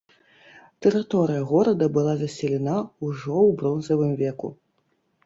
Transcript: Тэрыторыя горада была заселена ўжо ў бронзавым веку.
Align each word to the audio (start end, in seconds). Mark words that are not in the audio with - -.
Тэрыторыя 0.85 1.43
горада 1.51 1.85
была 1.97 2.13
заселена 2.21 2.77
ўжо 3.05 3.37
ў 3.49 3.61
бронзавым 3.61 4.11
веку. 4.23 4.49